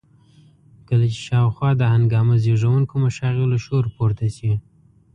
[0.87, 4.53] کله چې شاوخوا د هنګامه زېږوونکو مشاغلو شور پورته شي.